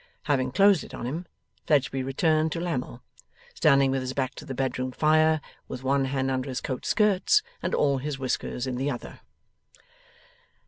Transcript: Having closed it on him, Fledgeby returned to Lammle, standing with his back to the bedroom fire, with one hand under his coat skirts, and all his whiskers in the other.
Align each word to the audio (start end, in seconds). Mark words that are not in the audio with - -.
Having 0.23 0.53
closed 0.53 0.83
it 0.83 0.95
on 0.95 1.05
him, 1.05 1.27
Fledgeby 1.67 2.01
returned 2.01 2.51
to 2.53 2.59
Lammle, 2.59 3.03
standing 3.53 3.91
with 3.91 4.01
his 4.01 4.13
back 4.13 4.33
to 4.33 4.45
the 4.45 4.55
bedroom 4.55 4.91
fire, 4.91 5.39
with 5.67 5.83
one 5.83 6.05
hand 6.05 6.31
under 6.31 6.49
his 6.49 6.59
coat 6.59 6.87
skirts, 6.87 7.43
and 7.61 7.75
all 7.75 7.99
his 7.99 8.17
whiskers 8.17 8.65
in 8.65 8.77
the 8.77 8.89
other. 8.89 9.19